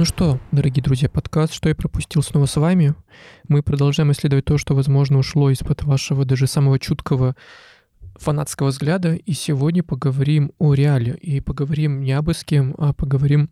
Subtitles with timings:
[0.00, 2.94] Ну что, дорогие друзья, подкаст «Что я пропустил» снова с вами.
[3.48, 7.36] Мы продолжаем исследовать то, что, возможно, ушло из-под вашего даже самого чуткого
[8.14, 9.16] фанатского взгляда.
[9.16, 11.18] И сегодня поговорим о реале.
[11.20, 13.50] И поговорим не об кем, а поговорим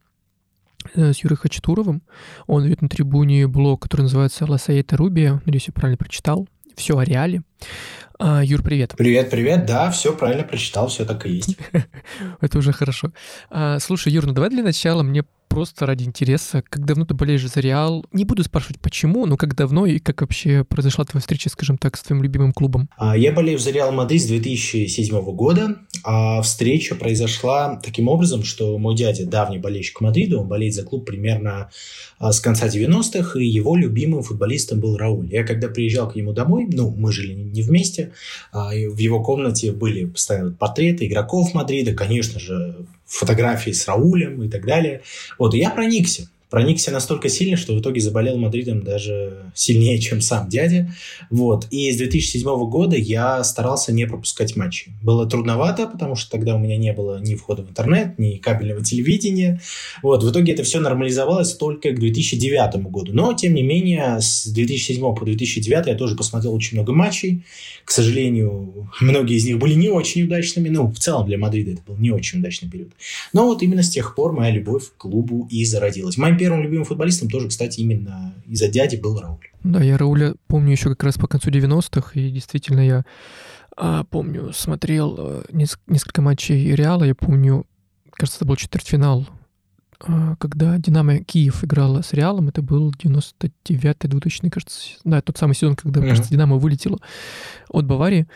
[0.94, 2.00] э, с Юрой Хачатуровым.
[2.46, 5.42] Он ведет на трибуне блог, который называется «Ласаета Рубия».
[5.44, 6.48] Надеюсь, я правильно прочитал.
[6.76, 7.42] Все о реале.
[8.18, 8.94] А, Юр, привет.
[8.96, 9.66] Привет, привет.
[9.66, 11.58] Да, все правильно прочитал, все так и есть.
[12.40, 13.12] Это уже хорошо.
[13.50, 17.48] А, слушай, Юр, ну давай для начала мне просто ради интереса, как давно ты болеешь
[17.48, 18.04] за Реал?
[18.12, 21.96] Не буду спрашивать, почему, но как давно и как вообще произошла твоя встреча, скажем так,
[21.96, 22.88] с твоим любимым клубом?
[22.96, 28.78] А, я болею за Реал Мадрид с 2007 года, а встреча произошла таким образом, что
[28.78, 31.70] мой дядя, давний болельщик Мадрида, он болеет за клуб примерно
[32.18, 35.32] а, с конца 90-х, и его любимым футболистом был Рауль.
[35.32, 38.12] Я когда приезжал к нему домой, ну, мы жили не вместе,
[38.52, 44.64] в его комнате были постоянно портреты игроков Мадрида, конечно же, фотографии с Раулем и так
[44.64, 45.02] далее.
[45.38, 50.20] Вот, и я проникся проникся настолько сильно, что в итоге заболел Мадридом даже сильнее, чем
[50.20, 50.92] сам дядя.
[51.30, 51.66] Вот.
[51.70, 54.92] И с 2007 года я старался не пропускать матчи.
[55.02, 58.82] Было трудновато, потому что тогда у меня не было ни входа в интернет, ни кабельного
[58.82, 59.60] телевидения.
[60.02, 60.22] Вот.
[60.22, 63.12] В итоге это все нормализовалось только к 2009 году.
[63.12, 67.44] Но, тем не менее, с 2007 по 2009 я тоже посмотрел очень много матчей.
[67.84, 70.68] К сожалению, многие из них были не очень удачными.
[70.68, 72.92] Ну, в целом для Мадрида это был не очень удачный период.
[73.32, 76.16] Но вот именно с тех пор моя любовь к клубу и зародилась.
[76.16, 79.46] Моим первым любимым футболистом тоже, кстати, именно из-за дяди был Рауль.
[79.62, 83.04] Да, я Рауля помню еще как раз по концу 90-х, и действительно я
[83.76, 87.66] а, помню, смотрел а, несколько матчей Реала, я помню,
[88.12, 89.26] кажется, это был четвертьфинал,
[90.00, 95.54] а, когда Динамо Киев играла с Реалом, это был 99-й, 2000 кажется, да, тот самый
[95.54, 96.08] сезон, когда, mm-hmm.
[96.08, 96.98] кажется, Динамо вылетело
[97.68, 98.26] от Баварии,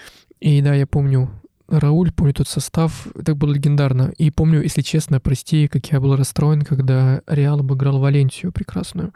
[0.41, 1.31] и да, я помню,
[1.79, 4.13] Рауль, помню тот состав, это было легендарно.
[4.19, 9.13] И помню, если честно, прости, как я был расстроен, когда Реал обыграл Валенсию прекрасную.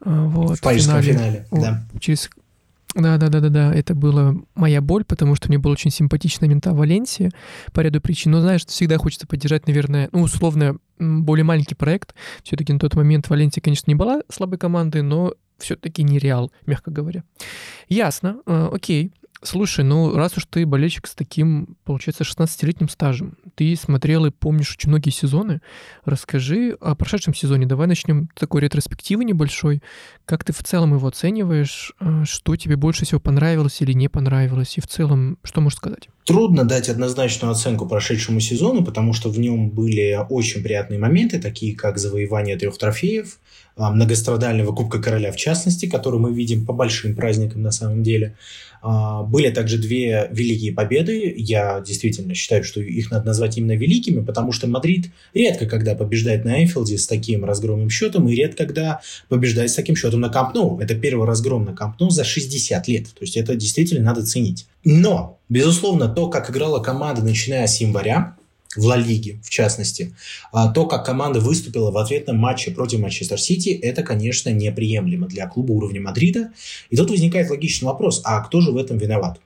[0.00, 1.98] А, вот, в парижском финале, финале да.
[2.00, 2.30] Через
[2.94, 3.74] да, да, да, да, да.
[3.74, 7.30] Это была моя боль, потому что мне был очень симпатичная мента Валенсия
[7.72, 8.32] по ряду причин.
[8.32, 12.14] Но знаешь, всегда хочется поддержать, наверное, ну, условно, более маленький проект.
[12.44, 16.90] Все-таки на тот момент Валенсия, конечно, не была слабой командой, но все-таки не Реал, мягко
[16.90, 17.24] говоря.
[17.88, 19.12] Ясно, э, окей.
[19.44, 24.72] Слушай, ну раз уж ты болельщик с таким, получается, 16-летним стажем, ты смотрел и помнишь
[24.72, 25.60] очень многие сезоны,
[26.06, 27.66] расскажи о прошедшем сезоне.
[27.66, 29.82] Давай начнем такой ретроспективы небольшой.
[30.24, 31.92] Как ты в целом его оцениваешь?
[32.00, 34.78] А, что тебе больше всего понравилось или не понравилось?
[34.78, 36.08] И в целом, что можешь сказать?
[36.24, 41.76] Трудно дать однозначную оценку прошедшему сезону, потому что в нем были очень приятные моменты, такие
[41.76, 43.38] как завоевание трех трофеев,
[43.76, 48.36] а, многострадального Кубка Короля в частности, который мы видим по большим праздникам на самом деле.
[48.80, 51.34] А, были также две великие победы.
[51.36, 56.46] Я действительно считаю, что их надо назвать именно великими, потому что Мадрид редко когда побеждает
[56.46, 60.78] на Энфилде с таким разгромным счетом и редко когда побеждает с таким счетом на Кампну.
[60.80, 63.08] Это первый разгром на Кампну за 60 лет.
[63.08, 64.66] То есть это действительно надо ценить.
[64.84, 68.36] Но, безусловно, то, как играла команда, начиная с января,
[68.76, 70.14] в Ла Лиге, в частности.
[70.52, 75.46] А то, как команда выступила в ответном матче против Манчестер Сити, это, конечно, неприемлемо для
[75.46, 76.50] клуба уровня Мадрида.
[76.90, 79.40] И тут возникает логичный вопрос, а кто же в этом виноват?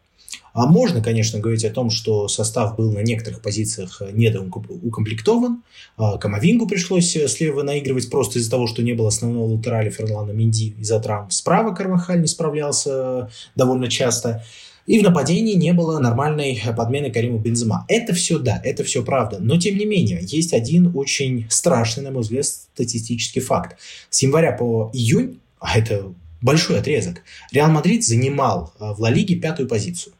[0.54, 5.62] А можно, конечно, говорить о том, что состав был на некоторых позициях недоукомплектован.
[5.96, 10.74] А Камовингу пришлось слева наигрывать просто из-за того, что не было основного латераля Ферлана Минди
[10.78, 11.30] из-за травм.
[11.30, 14.42] Справа Карвахаль не справлялся довольно часто.
[14.88, 17.84] И в нападении не было нормальной подмены Кариму Бензема.
[17.88, 19.36] Это все да, это все правда.
[19.38, 23.76] Но тем не менее, есть один очень страшный, на мой взгляд, статистический факт.
[24.08, 26.10] С января по июнь, а это
[26.40, 27.22] большой отрезок,
[27.52, 30.14] Реал Мадрид занимал а, в Ла Лиге пятую позицию.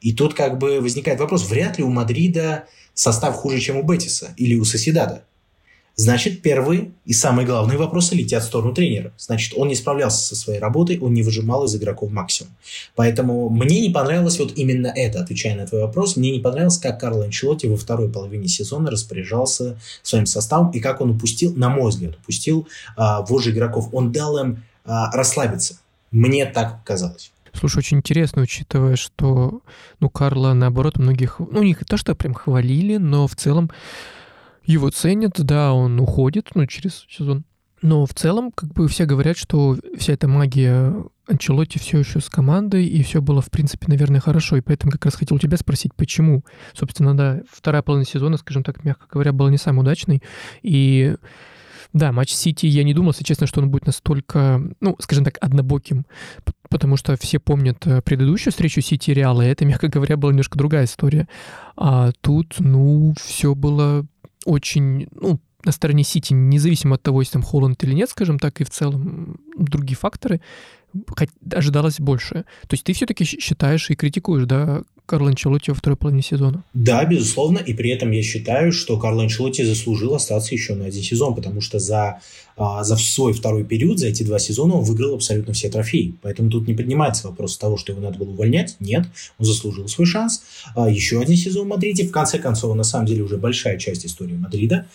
[0.00, 4.34] И тут как бы возникает вопрос, вряд ли у Мадрида состав хуже, чем у Бетиса
[4.36, 5.24] или у Сосьедада.
[5.96, 9.12] Значит, первый и самый главный вопросы летят в сторону тренера.
[9.18, 12.52] Значит, он не справлялся со своей работой, он не выжимал из игроков максимум.
[12.94, 16.98] Поэтому мне не понравилось вот именно это, отвечая на твой вопрос, мне не понравилось, как
[17.00, 21.90] Карло Анчелотти во второй половине сезона распоряжался своим составом и как он упустил, на мой
[21.90, 22.66] взгляд, упустил
[22.96, 23.88] а, вожжи игроков.
[23.92, 25.78] Он дал им а, расслабиться.
[26.10, 27.30] Мне так казалось.
[27.52, 29.60] Слушай, очень интересно, учитывая, что,
[29.98, 33.70] ну, Карла, наоборот, многих, ну, не то, что прям хвалили, но в целом
[34.70, 37.44] его ценят, да, он уходит, ну, через сезон.
[37.82, 40.94] Но в целом, как бы все говорят, что вся эта магия
[41.26, 44.56] Анчелотти все еще с командой, и все было, в принципе, наверное, хорошо.
[44.56, 46.44] И поэтому как раз хотел тебя спросить, почему?
[46.74, 50.22] Собственно, да, вторая половина сезона, скажем так, мягко говоря, была не самой удачной.
[50.62, 51.16] И
[51.94, 55.38] да, матч Сити, я не думал, если честно, что он будет настолько, ну, скажем так,
[55.40, 56.06] однобоким,
[56.68, 60.30] потому что все помнят э, предыдущую встречу Сити и Реала, и это, мягко говоря, была
[60.32, 61.28] немножко другая история.
[61.76, 64.06] А тут, ну, все было
[64.44, 68.60] очень, ну, на стороне Сити, независимо от того, есть там Холланд или нет, скажем так,
[68.60, 70.40] и в целом другие факторы,
[71.52, 72.44] ожидалось больше.
[72.66, 76.62] То есть ты все-таки считаешь и критикуешь, да, Карл Анчелотти во второй половине сезона.
[76.72, 81.02] Да, безусловно, и при этом я считаю, что Карл Анчелотти заслужил остаться еще на один
[81.02, 82.20] сезон, потому что за,
[82.56, 86.14] а, за свой второй период, за эти два сезона он выиграл абсолютно все трофеи.
[86.22, 88.76] Поэтому тут не поднимается вопрос того, что его надо было увольнять.
[88.78, 89.06] Нет,
[89.40, 90.44] он заслужил свой шанс.
[90.76, 92.04] А, еще один сезон в Мадриде.
[92.04, 94.86] В конце концов, на самом деле уже большая часть истории Мадрида.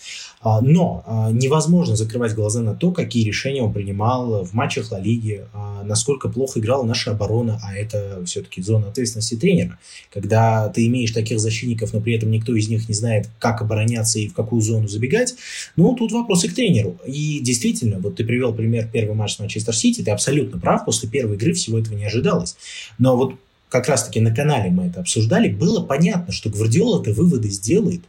[0.48, 5.44] А, но невозможно закрывать глаза на то, какие решения он принимал в матчах Ла Лиги,
[5.84, 9.78] насколько плохо играла наша оборона, а это все-таки зона ответственности тренера
[10.12, 14.18] когда ты имеешь таких защитников, но при этом никто из них не знает, как обороняться
[14.18, 15.34] и в какую зону забегать,
[15.76, 16.98] ну, тут вопросы к тренеру.
[17.06, 21.08] И действительно, вот ты привел пример первый матч с Манчестер Сити, ты абсолютно прав, после
[21.08, 22.56] первой игры всего этого не ожидалось.
[22.98, 23.34] Но вот
[23.68, 28.02] как раз-таки на канале мы это обсуждали, было понятно, что Гвардиола это выводы сделает,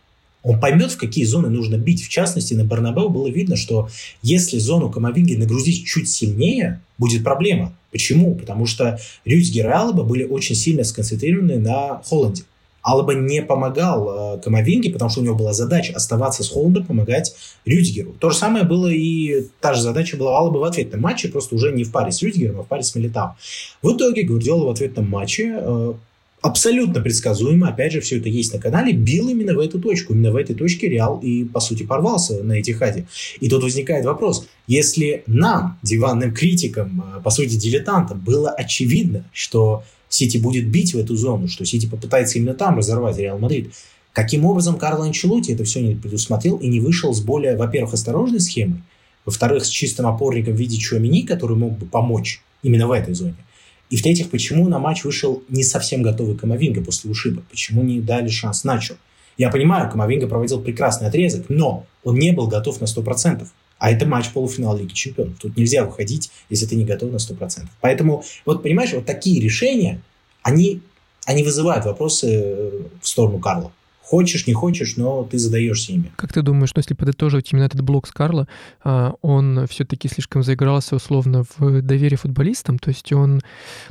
[0.47, 2.01] он поймет, в какие зоны нужно бить.
[2.03, 3.89] В частности, на Барнабеу было видно, что
[4.21, 7.73] если зону Камовинги нагрузить чуть сильнее, будет проблема.
[7.91, 8.33] Почему?
[8.33, 12.44] Потому что Рюдигер и Алаба были очень сильно сконцентрированы на Холланде.
[12.81, 17.35] Алаба не помогал э, Камовинге, потому что у него была задача оставаться с Холландом, помогать
[17.65, 18.13] Рюдигеру.
[18.13, 21.73] То же самое было и та же задача была Алаба в ответном матче, просто уже
[21.73, 23.35] не в паре с Рюдигером, а в паре с Милитао.
[23.81, 25.94] В итоге Гвардиола в ответном матче э,
[26.42, 30.13] абсолютно предсказуемо, опять же, все это есть на канале, бил именно в эту точку.
[30.13, 33.07] Именно в этой точке Реал и, по сути, порвался на эти хаде.
[33.39, 39.84] И тут возникает вопрос, если нам, диванным критикам, э, по сути, дилетантам, было очевидно, что
[40.10, 43.74] Сити будет бить в эту зону, что Сити попытается именно там разорвать Реал Мадрид,
[44.13, 48.40] каким образом Карло Анчелотти это все не предусмотрел и не вышел с более, во-первых, осторожной
[48.40, 48.81] схемой,
[49.25, 53.36] во-вторых, с чистым опорником в виде Чуамени, который мог бы помочь именно в этой зоне,
[53.89, 57.44] и в-третьих, почему на матч вышел не совсем готовый Камавинга после ушиба?
[57.50, 58.98] Почему не дали шанс Начо?
[59.38, 63.48] Я понимаю, Камовинга проводил прекрасный отрезок, но он не был готов на 100%.
[63.80, 65.38] А это матч полуфинала Лиги Чемпионов.
[65.39, 67.68] Тут нельзя выходить, если ты не готов на 100%.
[67.80, 70.01] Поэтому, вот понимаешь, вот такие решения,
[70.42, 70.81] они,
[71.25, 73.72] они вызывают вопросы э, в сторону Карла.
[74.09, 76.13] Хочешь, не хочешь, но ты задаешься ими.
[76.15, 78.48] Как ты думаешь, что если подытоживать именно этот блок с Карла,
[78.81, 83.42] а, он все-таки слишком заигрался условно в доверие футболистам, то есть он,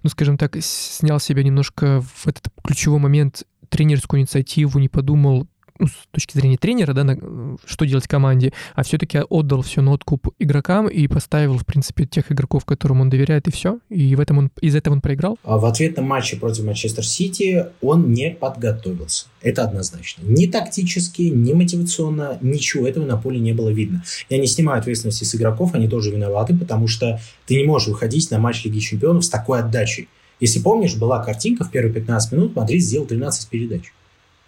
[0.02, 5.48] ну, скажем так, снял себя немножко в этот ключевой момент тренерскую инициативу, не подумал,
[5.78, 9.92] ну, с точки зрения тренера, да, на, что делать команде, а все-таки отдал все на
[9.92, 13.78] откуп игрокам и поставил, в принципе, тех игроков, которым он доверяет, и все.
[13.88, 15.38] И в этом он, из этого он проиграл.
[15.44, 19.26] А в ответном матче против Манчестер Сити он не подготовился.
[19.42, 20.22] Это однозначно.
[20.24, 24.02] Ни тактически, ни мотивационно, ничего этого на поле не было видно.
[24.28, 28.30] Я не снимаю ответственности с игроков, они тоже виноваты, потому что ты не можешь выходить
[28.30, 30.08] на матч Лиги Чемпионов с такой отдачей.
[30.40, 33.92] Если помнишь, была картинка в первые 15 минут, Мадрид сделал 13 передач.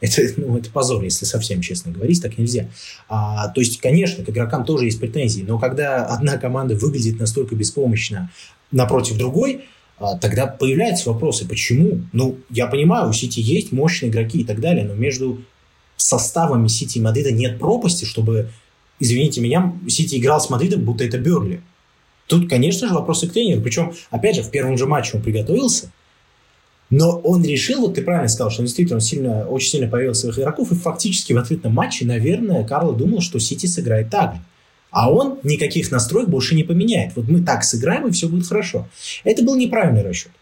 [0.00, 2.68] Это, ну, это позор, если совсем честно говорить, так нельзя.
[3.08, 7.56] А, то есть, конечно, к игрокам тоже есть претензии, но когда одна команда выглядит настолько
[7.56, 8.30] беспомощно
[8.70, 9.64] напротив другой,
[9.98, 12.02] а, тогда появляются вопросы, почему?
[12.12, 15.42] Ну, я понимаю, у Сити есть мощные игроки и так далее, но между
[15.96, 18.50] составами Сити и Мадрида нет пропасти, чтобы,
[19.00, 21.60] извините меня, Сити играл с Мадридом, будто это Берли.
[22.28, 23.62] Тут, конечно же, вопросы к тренеру.
[23.62, 25.90] Причем, опять же, в первом же матче он приготовился,
[26.90, 30.16] но он решил, вот ты правильно сказал, что действительно он сильно, очень сильно поверил в
[30.16, 34.40] своих игроков, и фактически в ответном матче, наверное, Карло думал, что Сити сыграет так же.
[34.90, 37.14] А он никаких настроек больше не поменяет.
[37.14, 38.88] Вот мы так сыграем, и все будет хорошо.
[39.22, 40.32] Это был неправильный расчет.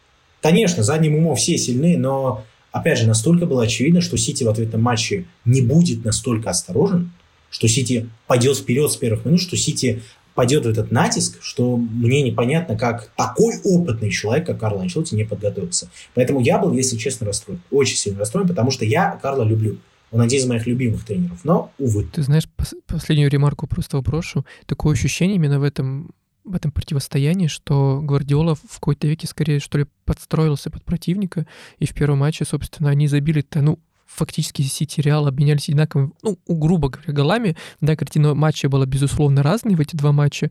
[0.40, 4.82] Конечно, задним умом все сильны, но, опять же, настолько было очевидно, что Сити в ответном
[4.82, 7.10] матче не будет настолько осторожен,
[7.50, 10.02] что Сити пойдет вперед с первых минут, что Сити
[10.36, 15.24] пойдет в этот натиск, что мне непонятно, как такой опытный человек, как Карло Анчелотти, не
[15.24, 15.88] подготовился.
[16.14, 17.60] Поэтому я был, если честно, расстроен.
[17.72, 19.78] Очень сильно расстроен, потому что я Карла люблю.
[20.12, 22.06] Он один из моих любимых тренеров, но, увы.
[22.12, 24.46] Ты знаешь, пос- последнюю ремарку просто вопрошу.
[24.66, 26.10] Такое ощущение именно в этом
[26.44, 31.44] в этом противостоянии, что Гвардиола в какой-то веке скорее, что ли, подстроился под противника,
[31.80, 36.38] и в первом матче, собственно, они забили-то, ну, фактически Сити и Реал обменялись одинаковыми, ну,
[36.46, 37.56] грубо говоря, голами.
[37.80, 40.50] Да, картина матча была, безусловно, разной в эти два матча,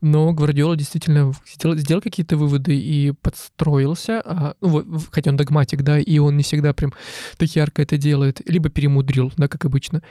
[0.00, 5.98] но Гвардиола действительно сделал, сделал какие-то выводы и подстроился, а, ну, хотя он догматик, да,
[5.98, 6.92] и он не всегда прям
[7.36, 10.02] так ярко это делает, либо перемудрил, да, как обычно,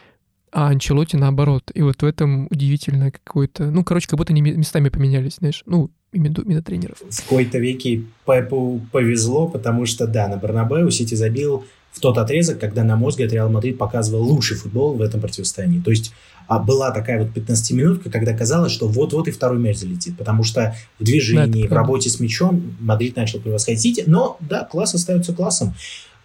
[0.52, 1.72] а Анчелотти наоборот.
[1.74, 3.72] И вот в этом удивительно какое-то...
[3.72, 5.64] Ну, короче, как будто они местами поменялись, знаешь.
[5.66, 6.98] Ну, именно, тренеров.
[7.10, 12.60] В какой-то веке Пепу повезло, потому что, да, на Бернабеу Сити забил в тот отрезок,
[12.60, 15.82] когда, на мой взгляд, Реал Мадрид показывал лучший футбол в этом противостоянии.
[15.82, 16.14] То есть
[16.48, 20.76] а была такая вот 15-минутка, когда казалось, что вот-вот и второй мяч залетит, потому что
[21.00, 25.34] в движении, да, в работе с мячом Мадрид начал превосходить Сити, но да, класс остается
[25.34, 25.74] классом.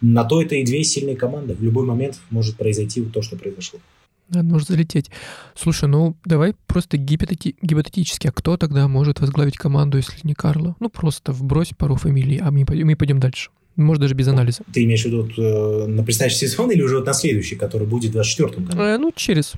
[0.00, 1.54] На то это и две сильные команды.
[1.54, 3.78] В любой момент может произойти вот то, что произошло.
[4.28, 5.10] Да, может залететь.
[5.54, 10.74] Слушай, ну давай просто гипотети- гипотетически, а кто тогда может возглавить команду, если не Карло?
[10.80, 13.50] Ну просто вбрось пару фамилий, а мы, мы пойдем дальше.
[13.76, 14.62] Может, даже без анализа.
[14.72, 18.12] Ты имеешь в виду э, на предстоящий сезон или уже вот на следующий, который будет
[18.12, 18.78] в 24-м году?
[18.78, 19.52] Э, ну, через.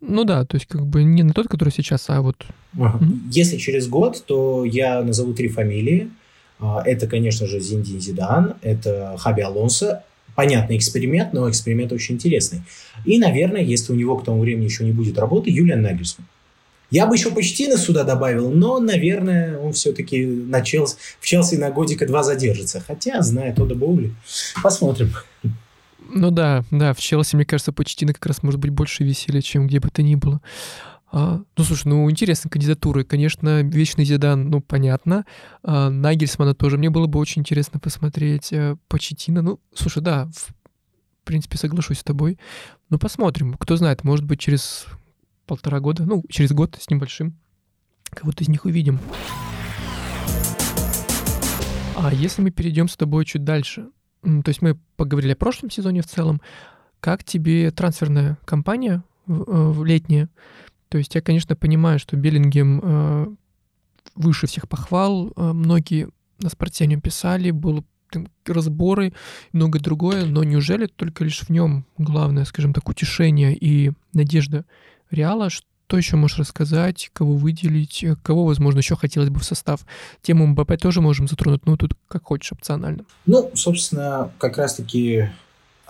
[0.00, 2.36] Ну да, то есть как бы не на тот, который сейчас, а вот...
[2.78, 2.98] Ага.
[2.98, 3.18] Mm-hmm.
[3.30, 6.10] Если через год, то я назову три фамилии.
[6.58, 10.02] А, это, конечно же, Зиндин Зидан, это Хаби Алонсо,
[10.34, 12.62] понятный эксперимент, но эксперимент очень интересный.
[13.04, 16.26] И, наверное, если у него к тому времени еще не будет работы, Юлиан Нагельсман.
[16.90, 21.70] Я бы еще Почтина сюда добавил, но, наверное, он все-таки на Челси, в Челси на
[21.70, 22.80] годика два задержится.
[22.80, 24.14] Хотя, зная Тода Боули,
[24.62, 25.12] посмотрим.
[26.12, 29.68] Ну да, да, в Челси, мне кажется, Почтина как раз может быть больше веселья, чем
[29.68, 30.40] где бы то ни было.
[31.12, 33.04] А, ну, слушай, ну, интересные кандидатуры.
[33.04, 35.24] Конечно, Вечный Зидан, ну, понятно.
[35.62, 38.52] А, Нагельсмана тоже мне было бы очень интересно посмотреть.
[38.52, 40.52] А, Почетина, ну, слушай, да, в
[41.24, 42.38] принципе, соглашусь с тобой.
[42.90, 43.54] Ну, посмотрим.
[43.54, 44.86] Кто знает, может быть, через
[45.50, 47.36] полтора года, ну, через год с небольшим,
[48.10, 49.00] кого-то из них увидим.
[51.96, 53.88] А если мы перейдем с тобой чуть дальше,
[54.22, 56.40] то есть мы поговорили о прошлом сезоне в целом,
[57.00, 60.28] как тебе трансферная кампания в, э, в летняя?
[60.88, 63.26] То есть я, конечно, понимаю, что Беллингем э,
[64.14, 65.32] выше всех похвал.
[65.34, 67.82] Э, многие на спортсмене писали, было
[68.46, 73.90] разборы и многое другое, но неужели только лишь в нем главное, скажем так, утешение и
[74.12, 74.64] надежда
[75.10, 75.50] Реала?
[75.50, 79.80] Что еще можешь рассказать, кого выделить, э, кого, возможно, еще хотелось бы в состав?
[80.22, 83.04] Тему МБП тоже можем затронуть, ну, тут как хочешь, опционально.
[83.26, 85.30] Ну, собственно, как раз-таки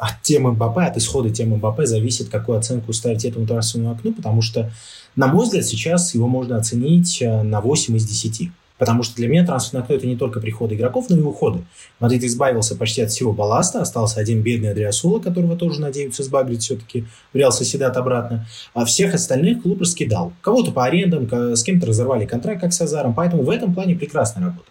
[0.01, 4.41] от темы Мбаппе, от исхода темы Мбаппе зависит, какую оценку ставить этому трансферному окну, потому
[4.41, 4.73] что,
[5.15, 8.51] на мой взгляд, сейчас его можно оценить э, на 8 из 10.
[8.81, 11.61] Потому что для меня трансферное окно– это не только приходы игроков, но и уходы.
[12.01, 17.05] Мадрид избавился почти от всего балласта, остался один бедный Одриосола, которого тоже надеются сбагрить все-таки
[17.35, 18.47] в Реал Сосьедад обратно.
[18.73, 20.33] А всех остальных клуб раскидал.
[20.41, 23.13] Кого-то по арендам, с кем-то разорвали контракт, как с Азаром.
[23.13, 24.71] Поэтому в этом плане прекрасная работа.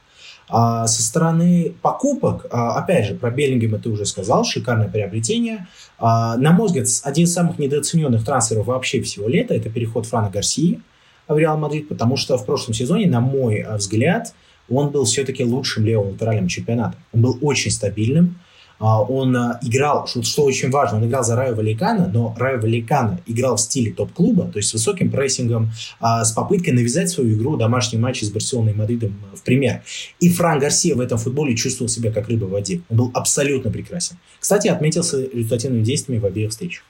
[0.49, 5.67] А со стороны покупок, а, опять же, про Беллингема ты уже сказал, шикарное приобретение.
[5.99, 10.31] А, на мой взгляд, один из самых недооцененных трансферов вообще всего лета– это переход Франа
[10.31, 10.81] Гарсии
[11.29, 14.33] в Реал Мадрид, потому что в прошлом сезоне, на мой взгляд,
[14.69, 16.97] он был все-таки лучшим левым латералем чемпионата.
[17.13, 18.39] Он был очень стабильным,
[18.79, 22.61] а, он а, играл, что, что очень важно, он играл за Райо Вальекано, но Райо
[22.61, 27.37] Вальекано играл в стиле топ-клуба, то есть с высоким прессингом, а, с попыткой навязать свою
[27.37, 29.81] игру домашний матч с Барселоной и Мадридом в пример.
[30.21, 32.81] И Фран Гарсия в этом футболе чувствовал себя как рыба в воде.
[32.89, 34.17] Он был абсолютно прекрасен.
[34.39, 36.83] Кстати, отметился результативными действиями в обеих встречах.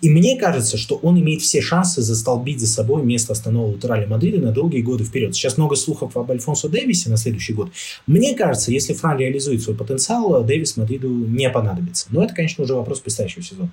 [0.00, 4.38] И мне кажется, что он имеет все шансы застолбить за собой место основного латераля Мадрида
[4.38, 5.34] на долгие годы вперед.
[5.34, 7.70] Сейчас много слухов об Альфонсо Дэвисе на следующий год.
[8.06, 12.06] Мне кажется, если Фран реализует свой потенциал, Дэвис Мадриду не понадобится.
[12.10, 13.70] Но это, конечно, уже вопрос предстоящего сезона.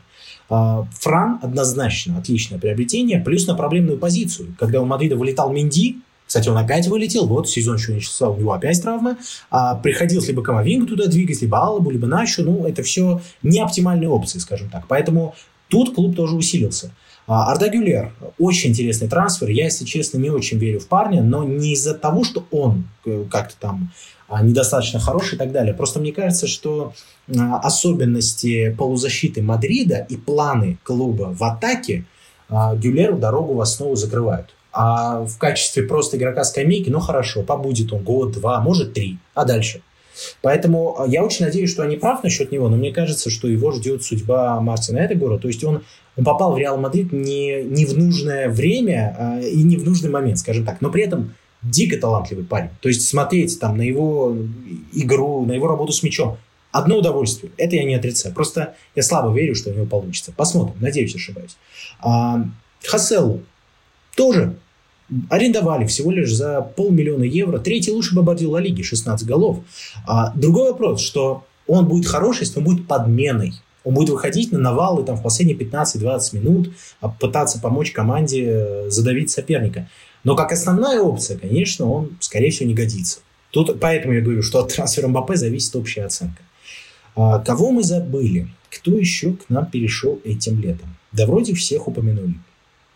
[0.50, 4.55] А, Фран однозначно отличное приобретение, плюс на проблемную позицию.
[4.60, 8.53] Когда у Мадрида вылетал Минди, кстати, он опять вылетел, вот сезон еще начался, у него
[8.53, 9.17] опять травма.
[9.51, 12.44] А, приходилось либо Камовинга туда двигать, либо Алабу, либо Нашу.
[12.44, 14.86] Ну, это все не оптимальные опции, скажем так.
[14.88, 15.36] Поэтому
[15.69, 16.91] Тут клуб тоже усилился.
[17.27, 19.50] А, Арда Гюлер– очень интересный трансфер.
[19.50, 23.25] Я, если честно, не очень верю в парня, но не из-за того, что он э,
[23.31, 23.91] как-то там
[24.27, 25.74] а, недостаточно хороший и так далее.
[25.74, 26.93] Просто мне кажется, что
[27.36, 32.05] а, особенности полузащиты Мадрида и планы клуба в атаке
[32.48, 34.53] Гюлеру дорогу в основу закрывают.
[34.72, 39.45] А в качестве просто игрока скамейки, ну хорошо, побудет он год, два, может три, а
[39.45, 39.81] дальше–
[40.41, 43.72] Поэтому а, я очень надеюсь, что они прав насчет него, но мне кажется, что его
[43.72, 45.38] ждет судьба Мартина Эдегора.
[45.38, 45.84] То есть он,
[46.15, 50.10] он попал в Реал Мадрид не, не в нужное время а, и не в нужный
[50.10, 50.81] момент, скажем так.
[50.81, 52.69] Но при этом дико талантливый парень.
[52.81, 54.38] То есть смотреть там на его
[54.93, 56.38] игру, на его работу с мячом.
[56.72, 57.51] Одно удовольствие.
[57.57, 58.36] Это я не отрицаю.
[58.36, 60.34] Просто я слабо верю, что у него получится.
[60.36, 60.75] Посмотрим.
[60.81, 61.55] Надеюсь, ошибаюсь.
[62.01, 62.45] А,
[62.84, 63.43] Хаселу
[64.15, 64.55] тоже
[65.30, 67.60] арендовали всего лишь за полмиллиона евро.
[67.60, 69.60] Третий лучший бомбардир Ла Лиги, 16 голов.
[70.08, 73.54] А, другой вопрос, что он будет хороший, если он будет подменой.
[73.84, 78.90] Он будет выходить на навалы там, в последние 15-20 минут, а, пытаться помочь команде э,
[78.90, 79.88] задавить соперника.
[80.24, 83.20] Но как основная опция, конечно, он, скорее всего, не годится.
[83.52, 86.42] Тут, поэтому я говорю, что от трансфера МБП зависит общая оценка.
[87.16, 88.48] А, кого мы забыли?
[88.72, 90.96] Кто еще к нам перешел этим летом?
[91.12, 92.36] Да вроде всех упомянули.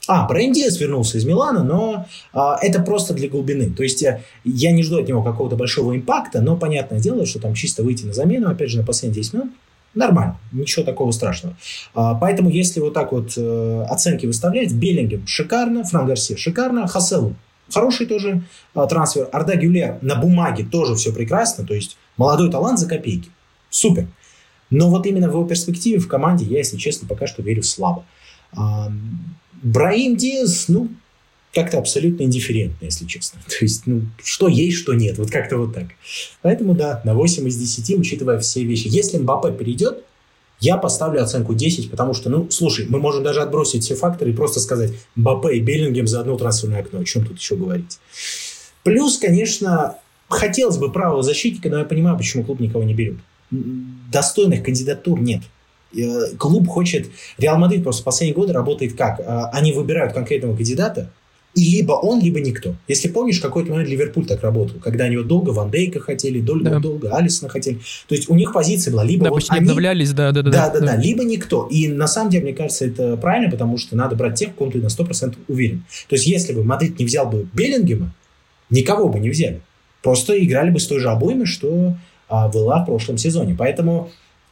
[0.07, 3.69] А, Брайан Диас вернулся из Милана, но а, это просто для глубины.
[3.69, 7.25] То есть я, э, я не жду от него какого-то большого импакта, но понятное дело,
[7.25, 9.49] что там чисто выйти на замену, опять же, на последние 10 минут,
[9.93, 11.55] нормально, ничего такого страшного.
[11.93, 17.35] А, поэтому если вот так вот э, оценки выставлять, Беллингем шикарно, Фран Гарсия шикарно, Хаселу
[17.73, 18.41] хороший тоже
[18.73, 23.29] а, трансфер, Арда Гюлер на бумаге тоже все прекрасно, то есть молодой талант за копейки.
[23.69, 24.07] Супер.
[24.69, 28.05] Но вот именно в его перспективе в команде я, если честно, пока что верю слабо.
[29.61, 30.89] Браим Диас, ну,
[31.53, 33.39] как-то абсолютно индифферентно, если честно.
[33.47, 35.17] То есть, ну, что есть, что нет.
[35.17, 35.87] Вот как-то вот так.
[36.41, 38.87] Поэтому, да, на 8 из 10, учитывая все вещи.
[38.87, 40.03] Если Мбаппе перейдет,
[40.59, 44.35] я поставлю оценку 10, потому что, ну, слушай, мы можем даже отбросить все факторы и
[44.35, 46.99] просто сказать Мбаппе и Беллингем за одно трансферное окно.
[46.99, 47.99] О чем тут еще говорить?
[48.83, 49.95] Плюс, конечно,
[50.27, 53.17] хотелось бы правого защитника, но я понимаю, почему клуб никого не берет.
[53.51, 55.43] Достойных кандидатур нет.
[55.95, 57.07] Э, клуб хочет...
[57.37, 59.19] Реал Мадрид просто в последние годы работает как?
[59.19, 61.09] Э, они выбирают конкретного кандидата,
[61.55, 62.75] и либо он, либо никто.
[62.87, 66.69] Если помнишь, какой-то момент Ливерпуль так работал, когда они вот долго Ван Дейка хотели, долго,
[66.69, 66.79] да.
[66.79, 67.79] долго Алисона хотели.
[68.07, 69.61] То есть у них позиция была либо да, вот они...
[69.61, 71.67] обновлялись, да, да, да, да, да, да, да, либо никто.
[71.67, 74.71] И на самом деле, мне кажется, это правильно, потому что надо брать тех, в ком
[74.71, 75.83] ты на 100% уверен.
[76.07, 78.13] То есть если бы Мадрид не взял бы Беллингема,
[78.69, 79.61] никого бы не взяли.
[80.03, 81.95] Просто играли бы с той же обоймой, что
[82.29, 83.55] а, была в прошлом сезоне.
[83.57, 84.11] Поэтому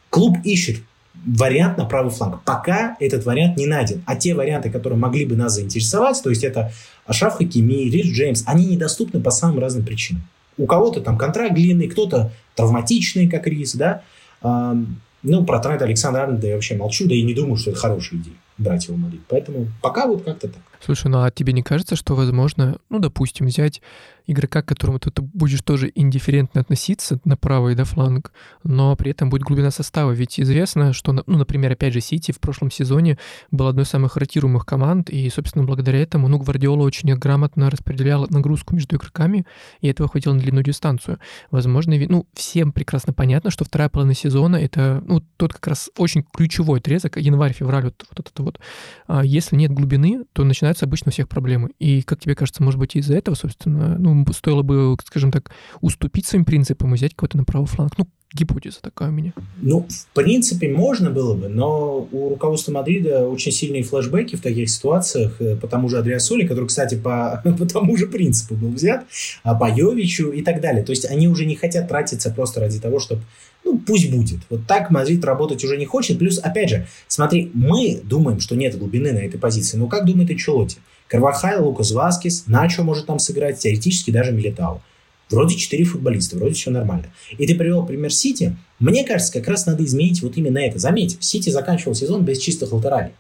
[0.10, 0.78] клуб ищет
[1.26, 2.44] вариант на правый фланг.
[2.44, 4.02] Пока этот вариант не найден.
[4.06, 6.72] А те варианты, которые могли бы нас заинтересовать, то есть это
[7.06, 10.24] Ашраф Хакими, Рис Джеймс, они недоступны по самым разным причинам.
[10.58, 14.02] У кого-то там контракт длинный, кто-то травматичный, как Рис, да.
[14.42, 18.36] Ну, про Трента Александра-Арнольда я вообще молчу, да и не думаю, что это хорошая идея
[18.58, 19.22] брать его Мадрид.
[19.28, 20.62] Поэтому пока вот как-то так.
[20.80, 23.82] Слушай, ну а тебе не кажется, что возможно, ну, допустим, взять
[24.28, 28.34] игрока, к которому ты будешь тоже индифферентно относиться на правый да, фланг,
[28.64, 30.12] но при этом будет глубина состава.
[30.12, 33.18] Ведь известно, что, ну, например, опять же, Сити в прошлом сезоне
[33.52, 38.28] был одной из самых ротируемых команд, и, собственно, благодаря этому, ну, Гвардиола очень грамотно распределял
[38.30, 39.46] нагрузку между игроками,
[39.80, 41.20] и этого хватило на длинную дистанцию.
[41.50, 46.24] Возможно, ну, всем прекрасно понятно, что вторая половина сезона— это, ну, тот как раз очень
[46.24, 48.60] ключевой отрезок, январь-февраль, вот, вот это вот.
[49.08, 51.70] А если нет глубины, то начинаются обычно у всех проблемы.
[51.80, 55.52] И, как тебе кажется, может быть, из-за этого, собственно, ну, стоило бы, скажем так,
[55.82, 57.98] уступить своим принципам и взять кого-то на правый фланг.
[57.98, 59.34] Ну, гипотеза такая у меня.
[59.62, 64.70] Ну, в принципе, можно было бы, но у руководства Мадрида очень сильные флешбеки в таких
[64.70, 69.06] ситуациях э, по тому же Одриосоле, который, кстати, по, по тому же принципу был взят,
[69.44, 70.84] а по Йовичу и так далее.
[70.84, 73.22] То есть они уже не хотят тратиться просто ради того, чтобы
[73.68, 74.40] ну, пусть будет.
[74.50, 76.20] Вот так Мадрид работать уже не хочет.
[76.20, 79.78] Плюс, опять же, смотри, мы думаем, что нет глубины на этой позиции.
[79.78, 80.78] Но как думает Анчелотти?
[81.08, 84.82] Карвахай, Лукас Васкис, Начо может там сыграть, теоретически даже Милитау.
[85.30, 87.08] Вроде четыре футболиста, вроде все нормально.
[87.38, 88.56] И ты привел пример Сити.
[88.80, 90.80] Мне кажется, как раз надо изменить вот именно это.
[90.80, 93.12] Заметь, Сити заканчивал сезон без чистых латералей.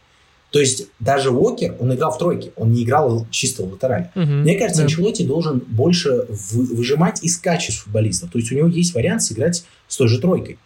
[0.51, 4.11] То есть даже Уокер, он играл в тройке, он не играл чисто в латерале.
[4.15, 4.85] Угу, Мне кажется, да.
[4.85, 8.31] Анчелотти должен больше выжимать из качеств футболистов.
[8.31, 10.57] То есть у него есть вариант сыграть с той же тройкой.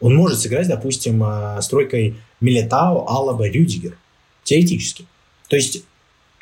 [0.00, 3.98] Он может сыграть, допустим, а, с тройкой Милетао, Алаба, Рюдигер.
[4.44, 5.06] Теоретически.
[5.48, 5.84] То есть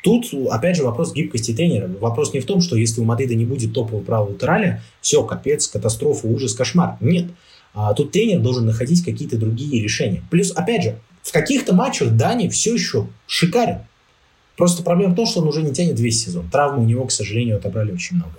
[0.03, 1.89] Тут, опять же, вопрос гибкости тренера.
[1.99, 5.67] Вопрос не в том, что если у Мадрида не будет топового правого латераля, все, капец,
[5.67, 6.95] катастрофа, ужас, кошмар.
[7.01, 7.25] Нет.
[7.73, 10.23] А, тут тренер должен находить какие-то другие решения.
[10.29, 13.79] Плюс, опять же, в каких-то матчах Дани все еще шикарен.
[14.55, 16.49] Просто проблема в том, что он уже не тянет весь сезон.
[16.49, 18.35] Травмы у него, к сожалению, отобрали очень много.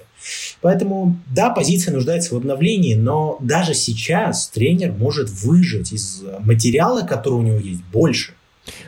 [0.62, 7.34] Поэтому, да, позиция нуждается в обновлении, но даже сейчас тренер может выжать из материала, который
[7.34, 8.32] у него есть, больше.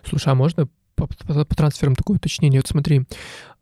[0.03, 2.61] Слушай, а можно по, по, по трансферам такое уточнение.
[2.61, 3.03] Вот смотри,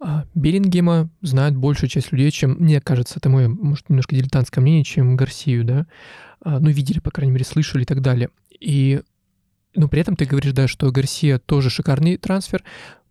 [0.01, 4.85] а, Берингема знает большая часть людей, чем, мне кажется, это мое, может, немножко дилетантское мнение,
[4.85, 5.87] чем Гарсию, да?
[6.40, 8.31] А, ну, видели, по крайней мере, слышали и так далее.
[8.61, 9.03] И
[9.74, 12.64] но при этом ты говоришь, да, что Гарсия тоже шикарный трансфер.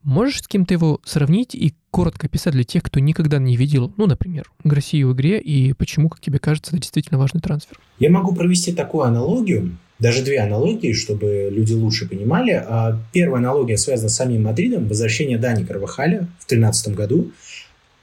[0.03, 4.05] Можешь с кем-то его сравнить и коротко описать для тех, кто никогда не видел, ну,
[4.05, 7.79] например, Гарсию в игре, и почему, как тебе кажется, это действительно важный трансфер?
[7.99, 12.51] Я могу провести такую аналогию, даже две аналогии, чтобы люди лучше понимали.
[12.51, 17.31] А, первая аналогия связана с самим Мадридом, возвращение Дани Карвахаля в 2013 году.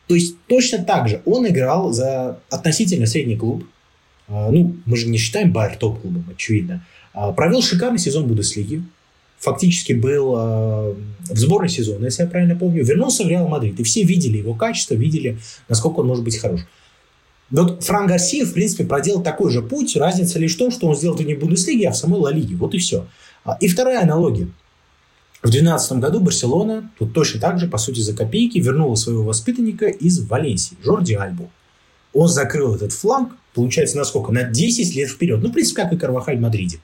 [0.09, 3.65] То есть точно так же он играл за относительно средний клуб.
[4.29, 6.85] А, ну, мы же не считаем Байер топ-клубом, очевидно.
[7.15, 8.83] А, провел шикарный сезон Бундеслиги.
[9.39, 10.95] Фактически был э,
[11.31, 12.85] в сборной сезона, если я правильно помню.
[12.85, 13.79] Вернулся в Реал Мадрид.
[13.79, 16.61] И все видели его качество, видели, насколько он может быть хорош.
[17.51, 19.97] Вот Фран Гарсия, в принципе, проделал такой же путь.
[19.97, 22.33] Разница лишь в том, что он сделал это не в Бундеслиге, а в самой Ла
[22.33, 22.57] Лиге.
[22.57, 23.07] Вот и все.
[23.61, 24.49] И вторая аналогия.
[25.43, 29.87] В 2012 году Барселона, тут точно так же, по сути, за копейки, вернула своего воспитанника
[29.87, 31.51] из Валенсии, Жорди Альбу.
[32.15, 34.33] Он закрыл этот фланг, получается, на сколько?
[34.33, 35.41] На 10 лет вперед.
[35.43, 36.79] Ну, в принципе, как и Карвахаль в Мадриде.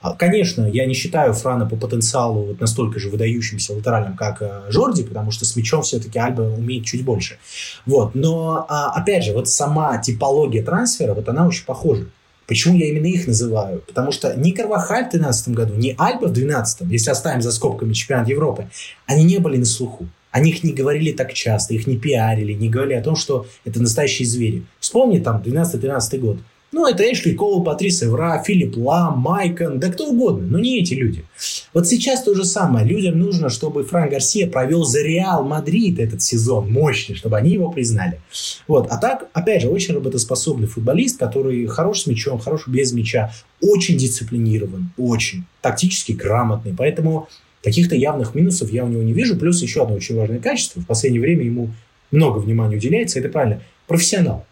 [0.00, 4.62] А, конечно, я не считаю Франа по потенциалу вот настолько же выдающимся латеральным, как э,
[4.68, 7.38] Жорди, потому что с мячом все-таки Альба умеет чуть больше.
[7.86, 8.14] Вот.
[8.14, 12.06] Но, а, опять же, вот сама типология трансфера, вот она очень похожа.
[12.46, 13.80] Почему я именно их называю?
[13.80, 17.92] Потому что ни Карвахаль в 2013 году, ни Альба в 2012, если оставим за скобками
[17.92, 18.68] чемпионат Европы,
[19.06, 20.06] они не были на слуху.
[20.36, 23.80] О них не говорили так часто, их не пиарили, не говорили о том, что это
[23.80, 24.64] настоящие звери.
[24.80, 26.36] Вспомни там 12-13 год.
[26.72, 30.92] Ну, это Эшли Коул, Патрис Эвра, Филипп Лам, Майкон, да кто угодно, но не эти
[30.92, 31.24] люди.
[31.72, 32.86] Вот сейчас то же самое.
[32.86, 37.70] Людям нужно, чтобы Фран Гарсия провел за Реал Мадрид этот сезон мощный, чтобы они его
[37.70, 38.20] признали.
[38.68, 38.88] Вот.
[38.90, 43.96] А так, опять же, очень работоспособный футболист, который хорош с мячом, хорош без мяча, очень
[43.96, 46.74] дисциплинирован, очень тактически грамотный.
[46.76, 47.26] Поэтому
[47.66, 49.36] каких-то явных минусов я у него не вижу.
[49.36, 50.80] Плюс еще одно очень важное качество.
[50.80, 51.70] В последнее время ему
[52.12, 53.18] много внимания уделяется.
[53.18, 53.60] Это правильно.
[53.88, 54.46] Профессионал.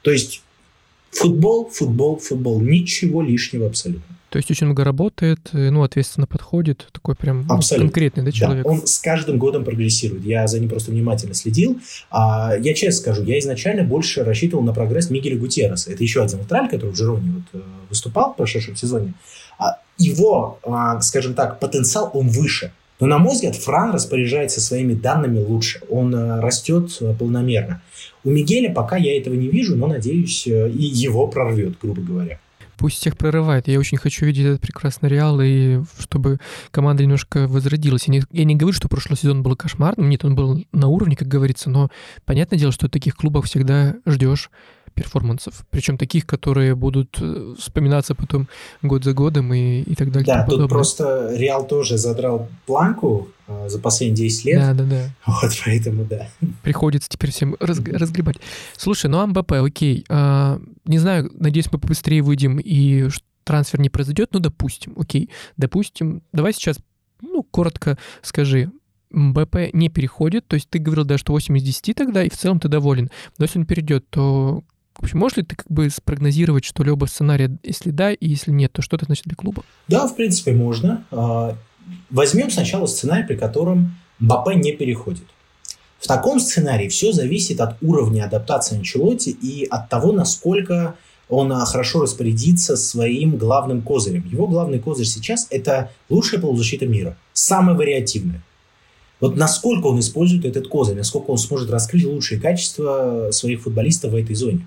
[0.00, 0.42] То есть
[1.10, 2.62] футбол, футбол, футбол.
[2.62, 4.16] Ничего лишнего абсолютно.
[4.30, 8.64] То есть очень много работает, э, ну, ответственно подходит, такой прям ну, конкретный, да, человек?
[8.64, 10.24] Да, он с каждым годом прогрессирует.
[10.24, 11.78] Я за ним просто внимательно следил.
[12.10, 15.92] А, я честно скажу, я изначально больше рассчитывал на прогресс Мигеля Гутьерреса.
[15.92, 19.12] Это еще один австраль, который в Жироне вот, э, выступал в прошедшем сезоне.
[19.58, 22.72] А, его, а, скажем так, потенциал, он выше.
[23.00, 25.80] Но, на мой взгляд, Фран распоряжается своими данными лучше.
[25.90, 27.82] Он э, растет полномерно.
[28.22, 32.38] У Мигеля пока я этого не вижу, но, надеюсь, и его прорвет, грубо говоря
[32.76, 33.68] пусть всех прорывает.
[33.68, 36.38] Я очень хочу видеть этот прекрасный Реал, и чтобы
[36.70, 38.06] команда немножко возродилась.
[38.08, 41.16] Я не, я не говорю, что прошлый сезон был кошмарным, нет, он был на уровне,
[41.16, 41.90] как говорится, но
[42.24, 44.50] понятное дело, что таких клубов всегда ждешь
[44.94, 45.66] перформансов.
[45.70, 48.48] Причем таких, которые будут э, вспоминаться потом
[48.82, 50.26] год за годом и, и так далее.
[50.26, 54.60] Да, тут просто Реал тоже задрал планку э, за последние 10 лет.
[54.60, 55.08] Да, да, да.
[55.42, 56.28] Вот поэтому да.
[56.62, 58.36] Приходится теперь всем раз, разгребать.
[58.76, 60.04] Слушай, ну МБП, окей.
[60.08, 63.08] А, не знаю, надеюсь, мы побыстрее выйдем и
[63.44, 65.30] трансфер не произойдет, ну, допустим, окей.
[65.56, 66.78] Допустим, давай сейчас,
[67.20, 68.70] ну, коротко скажи,
[69.10, 72.36] МБП не переходит, то есть ты говорил, да, что 8 из 10 тогда, и в
[72.36, 73.10] целом ты доволен.
[73.38, 74.64] Но если он перейдет, то
[75.04, 78.82] общем, можешь ли ты как бы спрогнозировать что-либо сценария, если да, и если нет, то
[78.82, 79.64] что это значит для клуба?
[79.88, 81.04] Да, в принципе, можно.
[81.10, 81.56] А,
[82.10, 85.24] возьмем сначала сценарий, при котором Мбаппе не переходит.
[85.98, 90.96] В таком сценарии все зависит от уровня адаптации Анчелотти и от того, насколько
[91.28, 94.26] он а, хорошо распорядится своим главным козырем.
[94.26, 98.42] Его главный козырь сейчас– это лучшая полузащита мира, самая вариативная.
[99.20, 104.16] Вот насколько он использует этот козырь, насколько он сможет раскрыть лучшие качества своих футболистов в
[104.16, 104.66] этой зоне.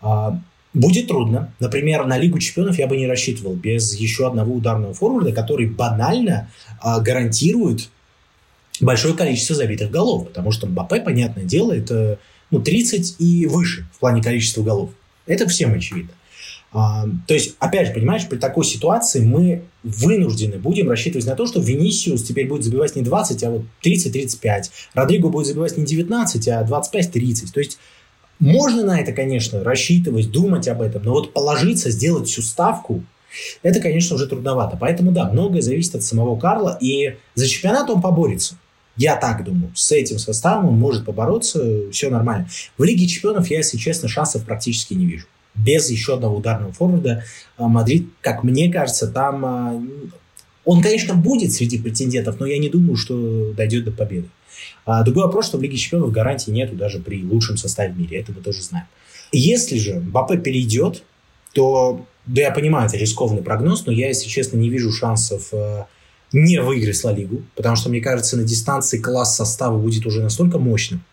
[0.00, 0.40] А,
[0.74, 1.52] будет трудно.
[1.60, 6.50] Например, на Лигу чемпионов я бы не рассчитывал без еще одного ударного форварда, который банально
[6.80, 7.88] а, гарантирует
[8.80, 10.26] большое количество забитых голов.
[10.28, 12.18] Потому что Мбаппе, понятное дело, это
[12.50, 14.90] ну, 30 и выше в плане количества голов.
[15.26, 16.12] Это всем очевидно.
[16.78, 21.46] А, то есть, опять же, понимаешь, при такой ситуации мы вынуждены будем рассчитывать на то,
[21.46, 24.64] что Венисиус теперь будет забивать не 20, а вот 30-35.
[24.92, 27.46] Родриго будет забивать не 19, а 25-30.
[27.54, 27.78] То есть,
[28.38, 33.02] можно на это, конечно, рассчитывать, думать об этом, но вот положиться, сделать всю ставку,
[33.62, 34.76] это, конечно, уже трудновато.
[34.78, 38.58] Поэтому, да, многое зависит от самого Карла, и за чемпионат он поборется.
[38.98, 39.72] Я так думаю.
[39.74, 42.50] С этим составом он может побороться, все нормально.
[42.76, 47.24] В Лиге чемпионов я, если честно, шансов практически не вижу без еще одного ударного форварда
[47.56, 49.44] а, Мадрид, как мне кажется, там...
[49.44, 49.82] А,
[50.64, 54.28] он, конечно, будет среди претендентов, но я не думаю, что дойдет до победы.
[54.84, 58.18] А другой вопрос, что в Лиге Чемпионов гарантии нету даже при лучшем составе в мире.
[58.18, 58.86] Это мы тоже знаем.
[59.30, 61.04] Если же Мбаппе перейдет,
[61.52, 65.52] то, да я понимаю, это рискованный прогноз, но я, если честно, не вижу шансов
[66.32, 70.58] не выиграть Ла Лигу, потому что, мне кажется, на дистанции класс состава будет уже настолько
[70.58, 71.04] мощным,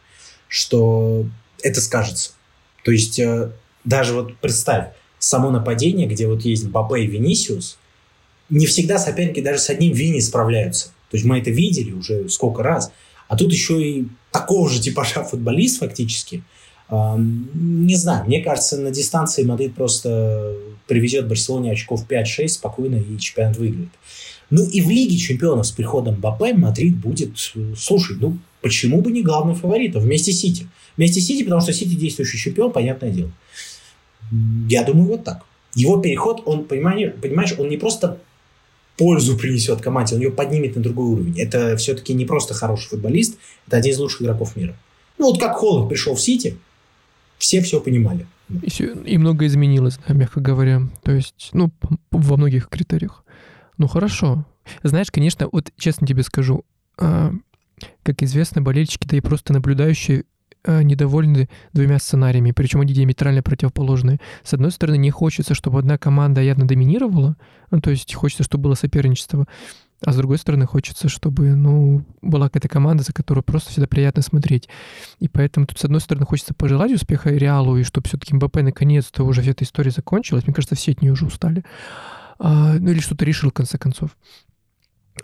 [0.47, 1.25] что
[1.61, 2.31] это скажется.
[2.83, 3.19] То есть
[3.83, 7.77] даже вот представь, само нападение, где вот есть Мбаппе и Винисиус,
[8.49, 10.87] не всегда соперники даже с одним Вини справляются.
[11.09, 12.91] То есть мы это видели уже сколько раз.
[13.27, 16.43] А тут еще и такого же типажа футболист фактически.
[16.91, 20.55] Не знаю, мне кажется, на дистанции Мадрид просто
[20.87, 23.89] привезет Барселоне очков 5-6 спокойно и чемпионат выиграет.
[24.49, 27.37] Ну и в Лиге чемпионов с приходом Мбаппе Мадрид будет,
[27.77, 30.67] слушай, ну почему бы не главным фаворитом вместе с Сити?
[30.97, 33.31] Вместе с Сити, потому что Сити действующий чемпион, понятное дело.
[34.69, 35.43] Я думаю, вот так.
[35.75, 38.19] Его переход, он, понимаешь, понимаешь, он не просто
[38.97, 41.39] пользу принесет команде, он ее поднимет на другой уровень.
[41.39, 44.75] Это все-таки не просто хороший футболист, это один из лучших игроков мира.
[45.17, 46.57] Ну вот как Холланд пришел в Сити,
[47.37, 48.27] все все понимали.
[48.61, 48.67] И,
[49.05, 50.81] и много изменилось, да, мягко говоря.
[51.03, 51.71] То есть, ну,
[52.11, 53.23] во многих критериях.
[53.77, 54.45] Ну, хорошо.
[54.83, 56.63] Знаешь, конечно, вот честно тебе скажу,
[56.97, 57.33] а,
[58.03, 60.25] как известно, болельщики, да и просто наблюдающие
[60.65, 64.19] недовольны двумя сценариями, причем они диаметрально противоположные.
[64.43, 67.35] С одной стороны, не хочется, чтобы одна команда явно доминировала,
[67.71, 69.45] ну, то есть хочется, чтобы было соперничество,
[70.05, 74.21] а с другой стороны, хочется, чтобы, ну, была какая-то команда, за которую просто всегда приятно
[74.21, 74.67] смотреть.
[75.19, 79.23] И поэтому тут, с одной стороны, хочется пожелать успеха Реалу, и чтобы все-таки МБП наконец-то
[79.23, 80.45] уже вся эта история закончилась.
[80.45, 81.63] Мне кажется, все от нее уже устали.
[82.37, 84.17] А, ну, или что-то решил, в конце концов.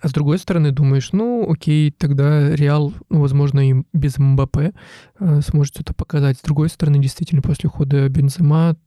[0.01, 4.57] А с другой стороны, думаешь, ну, окей, тогда Реал, ну, возможно, и без МБП
[5.19, 6.37] э, сможет что-то показать.
[6.37, 8.77] С другой стороны, действительно, после ухода Бензема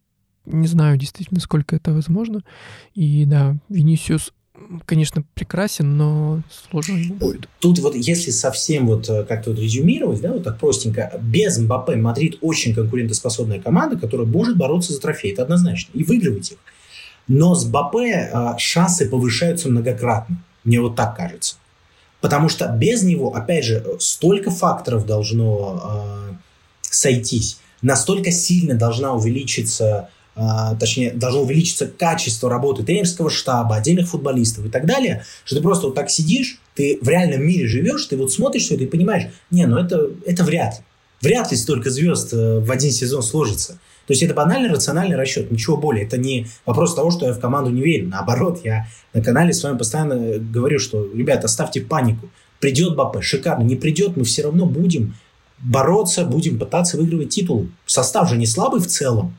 [0.44, 2.42] не знаю действительно, сколько это возможно.
[2.94, 4.32] И да, Винисиус
[4.86, 7.48] конечно, прекрасен, но сложно ему будет.
[7.58, 11.96] Тут вот, если совсем вот э, как-то вот резюмировать, да, вот так простенько, без Мбаппе
[11.96, 16.58] Мадрид очень конкурентоспособная команда, которая может бороться за трофей, это однозначно, и выигрывать их.
[17.28, 21.56] Но с Мбаппе э, шансы повышаются многократно, мне вот так кажется.
[22.20, 26.34] Потому что без него, опять же, столько факторов должно э,
[26.82, 34.64] сойтись, настолько сильно должна увеличиться а, точнее, должно увеличиться качество работы тренерского штаба, отдельных футболистов
[34.64, 38.16] и так далее, что ты просто вот так сидишь, ты в реальном мире живешь, ты
[38.16, 40.84] вот смотришь все это и понимаешь, не, ну это, это вряд ли.
[41.20, 43.78] Вряд ли столько звезд э, в один сезон сложится.
[44.06, 46.04] То есть это банальный рациональный расчет, ничего более.
[46.04, 48.08] Это не вопрос того, что я в команду не верю.
[48.08, 52.28] Наоборот, я на канале с вами постоянно говорю, что, ребята, оставьте панику.
[52.60, 53.64] Придет Бапе, шикарно.
[53.64, 55.14] Не придет, мы все равно будем
[55.58, 57.68] бороться, будем пытаться выигрывать титул.
[57.86, 59.36] Состав же не слабый в целом.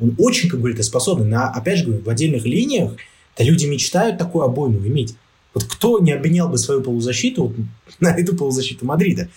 [0.00, 1.26] Он очень конкурентоспособный.
[1.26, 2.92] На, опять же говорю, в отдельных линиях
[3.36, 5.14] да люди мечтают такую обойму иметь.
[5.54, 7.56] Вот кто не обменял бы свою полузащиту вот,
[8.00, 9.28] на эту полузащиту Мадрида?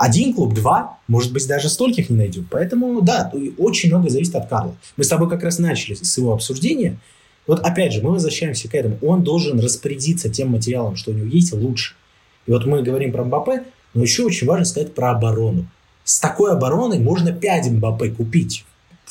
[0.00, 2.48] Один клуб, два, может быть, даже стольких не найдем.
[2.50, 4.74] Поэтому, да, очень много зависит от Карла.
[4.96, 6.96] Мы с тобой как раз начали с его обсуждения.
[7.46, 8.96] Вот опять же, мы возвращаемся к этому.
[9.02, 11.96] Он должен распорядиться тем материалом, что у него есть, лучше.
[12.46, 15.66] И вот мы говорим про Мбаппе, но еще очень важно сказать про оборону.
[16.04, 18.64] С такой обороной можно 5 Мбаппе купить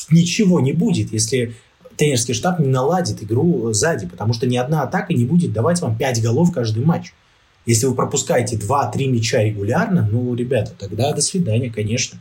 [0.10, 1.54] ничего не будет, если
[1.97, 5.95] тренерский штаб не наладит игру сзади, потому что ни одна атака не будет давать вам
[5.95, 7.13] 5 голов каждый матч.
[7.65, 12.19] Если вы пропускаете 2-3 мяча регулярно, ну, ребята, тогда до свидания, конечно.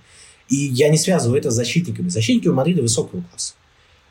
[0.49, 2.09] И я не связываю это с защитниками.
[2.09, 3.55] Защитники у Мадрида высокого класса.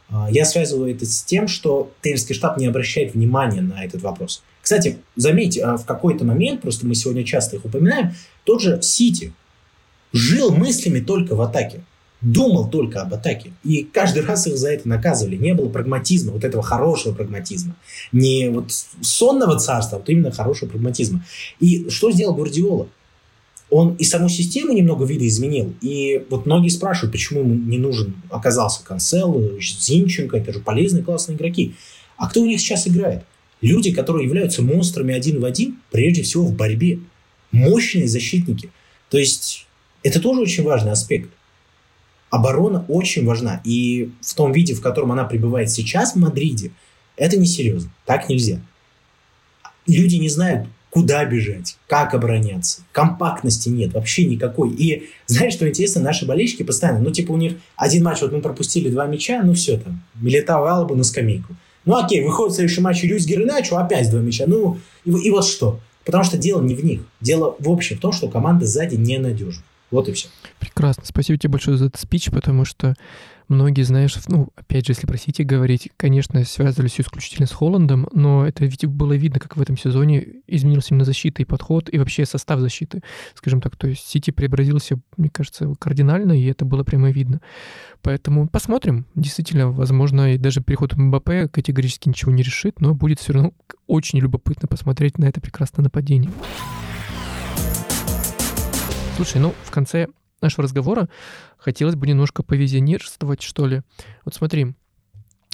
[0.10, 4.42] А, я связываю это с тем, что тренерский штаб не обращает внимания на этот вопрос.
[4.62, 8.13] Кстати, заметьте, а, в какой-то момент, просто мы сегодня часто их упоминаем,
[8.44, 9.34] тот же Сити
[10.13, 11.82] жил мыслями только в атаке
[12.21, 13.51] думал только об атаке.
[13.63, 15.36] И каждый раз их за это наказывали.
[15.36, 17.75] Не было прагматизма, вот этого хорошего прагматизма.
[18.12, 21.23] Не вот сонного царства, а вот именно хорошего прагматизма.
[21.60, 22.88] И что сделал Гвардиола?
[23.69, 25.73] Он и саму систему немного видоизменил.
[25.82, 31.36] И вот многие спрашивают, почему ему не нужен оказался Канцел, Зинченко, это же полезные, классные
[31.36, 31.75] игроки.
[32.15, 33.23] А кто у них сейчас играет?
[33.62, 36.99] Люди, которые являются монстрами один в один, прежде всего в борьбе.
[37.51, 38.71] Мощные защитники.
[39.10, 39.67] То есть
[40.03, 41.30] это тоже очень важный аспект
[42.30, 43.62] оборона очень важна.
[43.63, 46.72] И в том виде, в котором она пребывает сейчас в Мадриде,
[47.16, 47.92] это несерьезно.
[48.06, 48.60] Так нельзя.
[49.86, 52.82] Люди не знают, куда бежать, как обороняться.
[52.92, 54.72] Компактности нет, вообще никакой.
[54.72, 58.42] И знаешь, что интересно, наши болельщики постоянно, ну, типа у них один матч, вот мы
[58.42, 61.56] пропустили два мяча, ну, все там, Милитау Алабу на скамейку.
[61.86, 64.46] Ну, окей, выходит следующий матч Рюдсгер и Начо, опять два мяча.
[64.48, 65.80] Ну, и, и вот что.
[66.04, 67.02] Потому что дело не в них.
[67.22, 69.63] Дело в общем в том, что команда сзади ненадежна.
[69.91, 70.28] Вот и все.
[70.60, 71.04] Прекрасно.
[71.06, 72.95] Спасибо тебе большое за этот спич, потому что
[73.47, 78.08] многие, знаешь, ну, опять же, если про Сити говорить, конечно, связывались все исключительно с Холландом,
[78.12, 81.97] но это ведь было видно, как в этом сезоне изменился именно защита и подход, и
[81.97, 83.02] вообще состав защиты,
[83.34, 83.78] скажем так.
[83.78, 87.39] То есть Сити преобразился, мне кажется, кардинально, и это было прямо видно.
[88.02, 89.06] Поэтому посмотрим.
[89.15, 93.54] Действительно, возможно, и даже переход МБП категорически ничего не решит, но будет все равно
[93.88, 96.32] очень любопытно посмотреть на это прекрасное нападение.
[99.17, 100.10] Слушай, ну, в конце
[100.41, 101.10] нашего разговора
[101.58, 103.82] хотелось бы немножко повизионерствовать, что ли.
[104.23, 104.75] Вот смотри,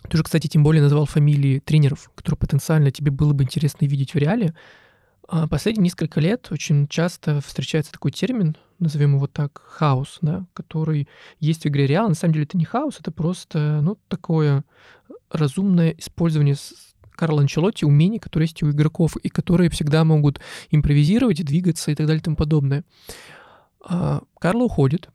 [0.10, 4.14] ты же, кстати, тем более назвал фамилии тренеров, которые потенциально тебе было бы интересно видеть
[4.16, 4.54] в реале.
[5.30, 11.08] А последние несколько лет очень часто встречается такой термин, назовем его так, хаос, да, который
[11.40, 12.10] есть в игре Реал.
[12.10, 14.66] На самом деле это не хаос, это просто, ну, такое
[15.32, 16.58] разумное использование
[17.12, 22.08] Карл Анчелотти умений, которые есть у игроков, и которые всегда могут импровизировать, двигаться и так
[22.08, 22.84] далее и тому подобное.
[23.84, 25.10] А, Карло уходит,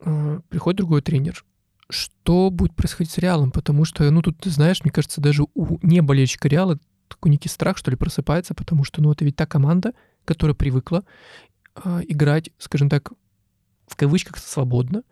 [0.00, 1.44] а, приходит другой тренер.
[1.88, 3.50] Что будет происходить с Реалом?
[3.50, 7.48] Потому что, ну, тут, ты знаешь, мне кажется, даже у не болельщика Реала такой некий
[7.48, 9.92] страх, что ли, просыпается, потому что, ну, это ведь та команда,
[10.24, 11.04] которая привыкла
[11.84, 13.12] э, играть, скажем так,
[13.86, 15.04] в кавычках свободно, а,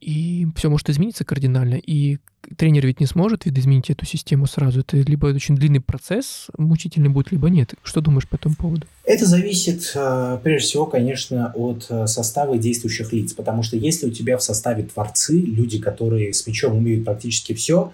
[0.00, 1.74] и все может измениться кардинально.
[1.74, 2.18] И
[2.56, 4.80] тренер ведь не сможет видоизменить эту систему сразу.
[4.80, 7.74] Это либо очень длинный процесс, мучительный будет, либо нет.
[7.82, 8.86] Что думаешь по этому поводу?
[9.04, 13.34] Это зависит, а, прежде всего, конечно, от а, состава действующих лиц.
[13.34, 17.92] Потому что если у тебя в составе творцы, люди, которые с мячом умеют практически все,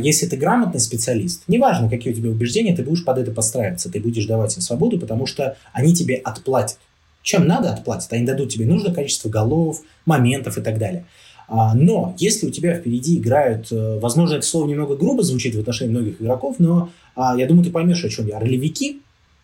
[0.00, 4.00] если ты грамотный специалист, неважно, какие у тебя убеждения, ты будешь под это подстраиваться, ты
[4.00, 6.76] будешь давать им свободу, потому что они тебе отплатят.
[7.22, 8.12] Чем надо, отплатят.
[8.12, 11.04] Они дадут тебе нужное количество голов, моментов и так далее.
[11.48, 15.60] А, но если у тебя впереди играют, э, возможно, это слово немного грубо звучит в
[15.60, 18.40] отношении многих игроков, но а, я думаю, ты поймешь, о чем я.
[18.40, 19.02] Ролевики,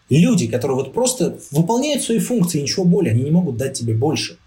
[0.08, 4.38] люди, которые вот просто выполняют свои функции, ничего более, они не могут дать тебе больше.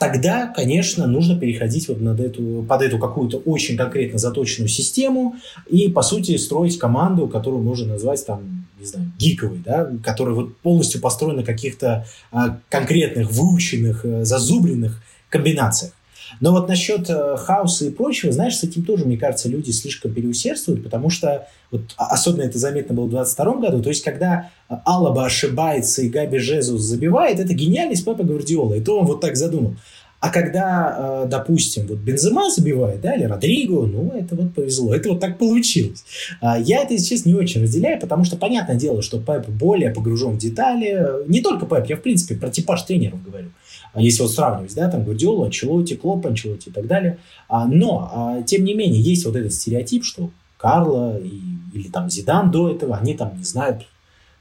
[0.00, 5.36] Тогда, конечно, нужно переходить вот над эту, под эту какую-то очень конкретно заточенную систему
[5.68, 10.56] и, по сути, строить команду, которую можно назвать там, не знаю, гиковой, да, которая вот
[10.56, 15.92] полностью построена на каких-то а, конкретных, выученных, а, зазубренных комбинациях.
[16.40, 20.12] Но вот насчет э, хаоса и прочего, знаешь, с этим тоже, мне кажется, люди слишком
[20.12, 24.50] переусердствуют, потому что, вот, а, особенно это заметно было в 22 году, то есть когда
[24.68, 29.36] Алаба ошибается и Габи Жезус забивает, это гениальность Пепа Гвардиола, и то он вот так
[29.36, 29.74] задумал.
[30.20, 35.08] А когда, э, допустим, вот Бензема забивает, да, или Родриго, ну, это вот повезло, это
[35.08, 36.04] вот так получилось.
[36.42, 40.32] А, я это, честно, не очень разделяю, потому что понятное дело, что Пеп более погружен
[40.32, 41.26] в детали.
[41.26, 43.48] Не только Пеп, я, в принципе, про типаж тренеров говорю.
[43.92, 47.18] А если вот сравнивать, да, там Гвардиола, Анчелоти, Клоп, Анчелоти и так далее.
[47.48, 51.40] А, но, тем не менее, есть вот этот стереотип, что Карло и,
[51.72, 53.86] или там Зидан до этого, они там не знают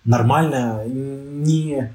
[0.03, 1.91] нормально, не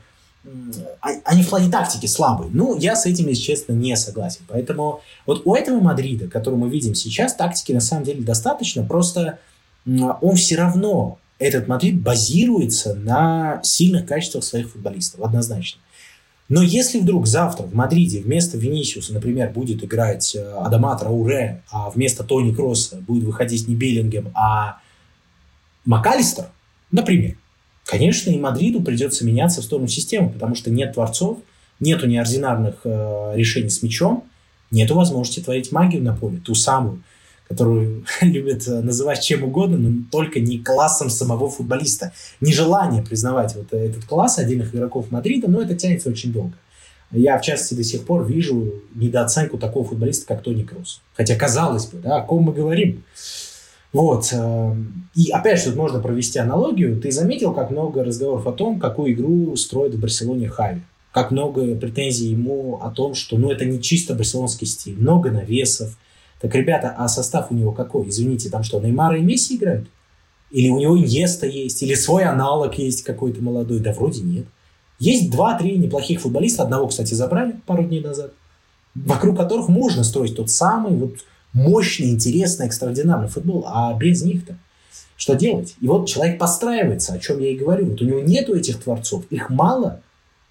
[1.25, 2.51] они в плане тактики слабые.
[2.53, 4.43] Ну, я с этим, если честно, не согласен.
[4.49, 8.85] Поэтому вот у этого Мадрида, который мы видим сейчас, тактики на самом деле достаточно.
[8.85, 9.39] Просто
[9.87, 15.81] он все равно, этот Мадрид базируется на сильных качествах своих футболистов, однозначно.
[16.49, 21.91] Но если вдруг завтра в Мадриде вместо Винисиуса, например, будет играть э, Адама Траоре, а
[21.91, 24.79] вместо Тони Крооса будет выходить не Беллингем, а
[25.87, 26.47] Макаллистер,
[26.91, 27.37] например,
[27.85, 31.39] Конечно, и Мадриду придется меняться в сторону системы, потому что нет творцов,
[31.81, 34.25] нету неординарных э, решений с мячом,
[34.71, 37.03] нету возможности творить магию на поле, ту самую,
[37.49, 42.13] которую любят э, называть чем угодно, но только не классом самого футболиста.
[42.41, 46.55] Нежелание признавать вот этот класс отдельных игроков Мадрида, но это тянется очень долго.
[47.11, 51.01] Я, в частности, до сих пор вижу недооценку такого футболиста, как Тони Кросс.
[51.15, 53.05] Хотя, казалось бы, да, о ком мы говорим?
[53.93, 54.31] Вот.
[54.33, 57.01] Эм, и опять же, тут можно провести аналогию.
[57.01, 60.81] Ты заметил, как много разговоров о том, какую игру строит в Барселоне Хави?
[61.13, 64.99] Как много претензий ему о том, что ну, это не чисто барселонский стиль.
[64.99, 65.97] Много навесов.
[66.45, 68.11] Так, ребята, а состав у него какой?
[68.11, 69.89] Извините, там что, Неймара и Месси играют?
[70.51, 71.83] Или у него Иньеста есть?
[71.83, 73.81] Или свой аналог есть какой-то молодой?
[73.81, 74.45] Да вроде нет.
[74.99, 76.65] Есть два-три неплохих футболиста.
[76.65, 78.35] Одного, кстати, забрали пару дней назад.
[78.95, 81.15] Вокруг которых можно строить тот самый вот
[81.55, 84.59] мощный, интересный, экстраординарный футбол, а без них-то
[85.17, 85.77] что делать?
[85.81, 87.87] И вот человек подстраивается, о чем я и говорю.
[87.87, 90.03] Вот у него нету этих творцов, их мало,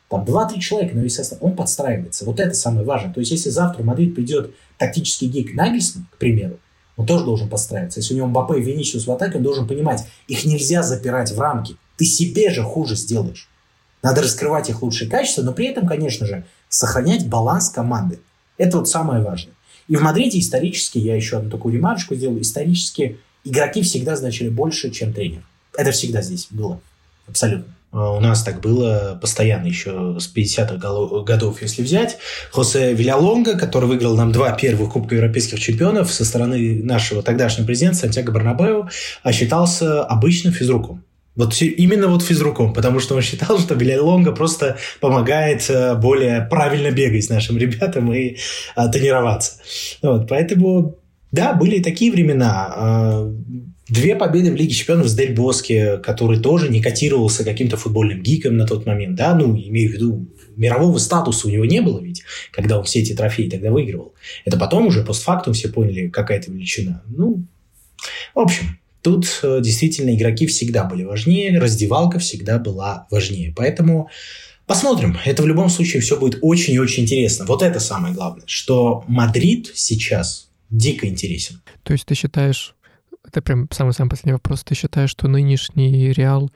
[0.10, 2.26] там 2-3 человека на весь состав, он подстраивается.
[2.26, 3.14] Вот это самое важное.
[3.14, 6.60] То есть, если завтра в Мадрид придет тактический гик Нагельсон, к примеру,
[6.96, 8.00] он тоже должен подстраиваться.
[8.00, 11.40] Если у него Мбаппе и Веничиус в атаке, он должен понимать, их нельзя запирать в
[11.40, 11.76] рамки.
[11.98, 13.50] Ты себе же хуже сделаешь.
[14.04, 18.20] Надо раскрывать их лучшие качества, но при этом, конечно же, сохранять баланс команды.
[18.58, 19.54] Это вот самое важное.
[19.88, 24.92] И в Мадриде исторически, я еще одну такую ремарочку сделаю, исторически игроки всегда значили больше,
[24.92, 25.44] чем тренер.
[25.76, 26.80] Это всегда здесь было.
[27.28, 27.74] Абсолютно.
[27.94, 32.18] А у нас так было постоянно еще с 50-х годов, если взять.
[32.52, 38.00] Хосе Вильялонга, который выиграл нам два первых Кубка европейских чемпионов со стороны нашего тогдашнего президента
[38.00, 38.90] Сантьяго Барнабео,
[39.22, 41.04] а считался обычным физруком.
[41.36, 46.92] Вот именно вот физруком, потому что он считал, что Лонга просто помогает э, более правильно
[46.92, 48.38] бегать нашим ребятам и
[48.76, 49.54] а, тренироваться.
[50.04, 50.96] Вот, поэтому,
[51.32, 53.26] да, были такие времена.
[53.90, 58.56] Две победы в Лиге чемпионов с Дель Боске, который тоже не котировался каким-то футбольным гиком
[58.56, 62.24] на тот момент, да, ну, имею в виду, мирового статуса у него не было ведь,
[62.52, 64.14] когда он все эти трофеи тогда выигрывал.
[64.46, 67.04] Это потом уже постфактум все поняли, какая это величина.
[67.08, 67.44] Ну,
[68.34, 73.54] в общем, Тут э, действительно игроки всегда были важнее, раздевалка всегда была важнее.
[73.54, 74.10] Поэтому
[74.66, 75.18] посмотрим.
[75.26, 77.44] Это в любом случае все будет очень и очень интересно.
[77.46, 81.62] Вот это самое главное, что Мадрид сейчас дико интересен.
[81.84, 82.76] То есть ты считаешь,
[83.26, 86.52] это прям самый-самый последний вопрос, ты считаешь, что нынешний Реал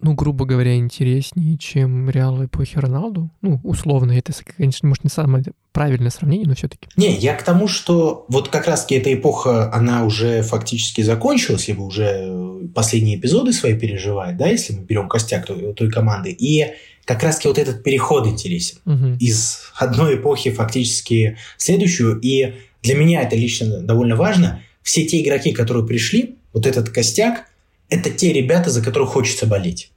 [0.00, 3.30] ну, грубо говоря, интереснее, чем Реал эпохи Роналду.
[3.40, 6.88] Ну, условно, это, конечно, может, не самое правильное сравнение, но все-таки.
[6.96, 11.82] Не, я к тому, что вот как раз-таки эта эпоха, она уже фактически закончилась, либо
[11.82, 16.30] уже последние эпизоды свои переживает, да, если мы берем костяк той, той команды.
[16.30, 16.66] И
[17.04, 19.16] как раз-таки вот этот переход интересен угу.
[19.18, 22.20] из одной эпохи фактически в следующую.
[22.20, 24.62] И для меня это лично довольно важно.
[24.82, 27.46] Все те игроки, которые пришли, вот этот костяк,
[27.88, 29.92] это те ребята, за которых хочется болеть.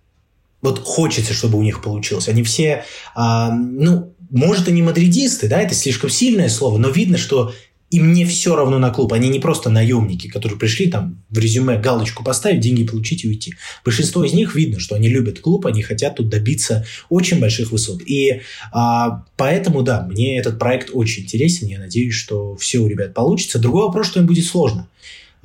[0.62, 2.28] Вот хочется, чтобы у них получилось.
[2.28, 7.54] Они все, а, ну, может, они мадридисты, да, это слишком сильное слово, но видно, что
[7.92, 9.14] им не все равно на клуб.
[9.14, 13.54] Они не просто наемники, которые пришли там в резюме галочку поставить, деньги получить и уйти.
[13.84, 18.02] Большинство из них видно, что они любят клуб, они хотят тут добиться очень больших высот.
[18.06, 21.68] И а, поэтому, да, мне этот проект очень интересен.
[21.68, 23.60] Я надеюсь, что все у ребят получится.
[23.60, 24.88] Другой вопрос, что им будет сложно.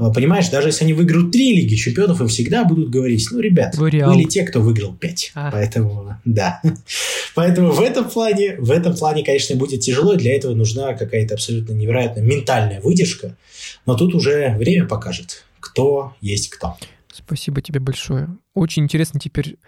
[0.01, 3.77] А, понимаешь, даже если они выиграют три Лиги Чемпионов, им всегда будут говорить, ну, ребят,
[3.79, 5.31] были те, кто выиграл пять.
[5.35, 5.51] А.
[5.51, 6.63] Поэтому, да.
[7.35, 10.15] Поэтому в этом плане, в этом плане, конечно, будет тяжело.
[10.15, 13.37] Для этого нужна какая-то абсолютно невероятная ментальная выдержка.
[13.85, 16.79] Но тут уже время покажет, кто есть кто.
[17.13, 18.29] Спасибо тебе большое.
[18.55, 19.59] Очень интересно теперь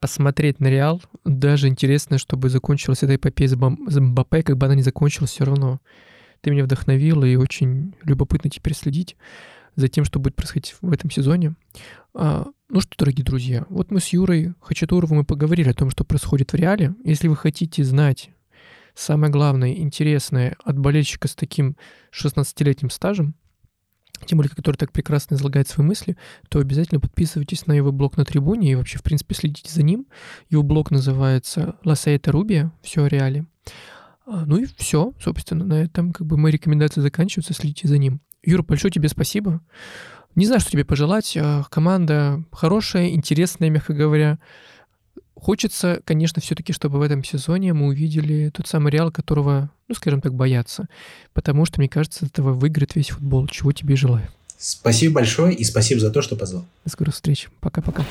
[0.00, 1.02] посмотреть на Реал.
[1.26, 5.78] Даже интересно, чтобы закончилась эта эпопея с Мбаппе, как бы она ни закончилась, все равно.
[6.40, 9.16] Ты меня вдохновил, и очень любопытно теперь следить
[9.76, 11.54] за тем, что будет происходить в этом сезоне.
[12.14, 16.04] А, ну что, дорогие друзья, вот мы с Юрой Хачатуровым и поговорили о том, что
[16.04, 16.94] происходит в Реале.
[17.04, 18.30] Если вы хотите знать
[18.94, 21.76] самое главное, интересное от болельщика с таким
[22.12, 23.34] 16-летним стажем,
[24.26, 26.16] тем более, который так прекрасно излагает свои мысли,
[26.48, 30.06] то обязательно подписывайтесь на его блог на трибуне и вообще, в принципе, следите за ним.
[30.48, 33.46] Его блог называется «La Saeta Rubia», все о реале.
[34.26, 38.20] А, ну и все, собственно, на этом как бы мои рекомендации заканчиваются, следите за ним.
[38.44, 39.60] Юра, большое тебе спасибо.
[40.34, 41.36] Не знаю, что тебе пожелать.
[41.40, 44.38] А, команда хорошая, интересная, мягко говоря.
[45.36, 50.20] Хочется, конечно, все-таки, чтобы в этом сезоне мы увидели тот самый Реал, которого, ну, скажем
[50.20, 50.86] так, боятся.
[51.34, 54.26] Потому что, мне кажется, этого выиграет весь футбол, чего тебе и желаю.
[54.56, 56.64] Спасибо большое и спасибо за то, что позвал.
[56.84, 57.48] До скорых встреч.
[57.60, 58.04] Пока-пока.